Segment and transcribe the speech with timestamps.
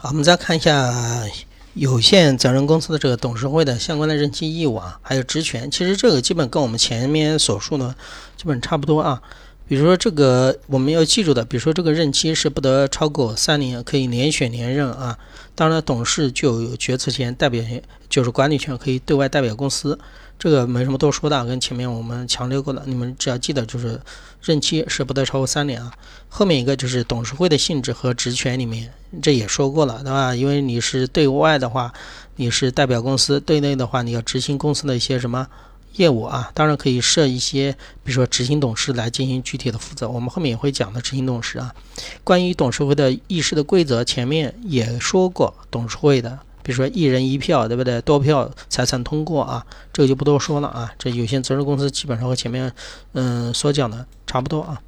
[0.00, 0.94] 好，我们再看一下
[1.74, 5.68] 有限责任公司的这个董事会的相关的任期义务啊，还有职权。
[5.68, 7.92] 其实这个基本跟我们前面所述的
[8.36, 9.20] 基本差不多啊。
[9.66, 15.18] 比如说这个我们要记住的，比如说这个任期是不得超过三年，可以连选连任啊。
[15.56, 19.98] 当然，董事就有决策权、代表权，就是管理权，可以对外代表公司。
[20.38, 24.00] 这个没什么多说的，跟前面我们强调过的，你们只要记得就是
[24.40, 25.92] 任期是不得超过三年啊。
[26.28, 30.34] 后面一个就是董事会的性质和职权里面，这也说过了，对吧？
[30.34, 31.92] 因为你是对外的话，
[32.36, 35.48] 你是代表公司；对内的话，你要执行公司的一些什么
[35.94, 36.52] 业务啊。
[36.54, 37.72] 当然可以设一些，
[38.04, 40.08] 比如说执行董事来进行具体的负责。
[40.08, 41.74] 我们后面也会讲的执行董事啊。
[42.22, 46.38] 关于董事会的议事的规则，前面也说过董事会的。
[46.68, 47.98] 比如说一人一票，对不对？
[48.02, 50.92] 多票才算通过啊，这个就不多说了啊。
[50.98, 52.70] 这有限责任公司基本上和前面
[53.14, 54.78] 嗯所讲的差不多啊。